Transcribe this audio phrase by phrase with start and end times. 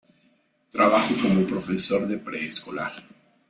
[0.71, 2.93] Trabajó como profesor de preescolar.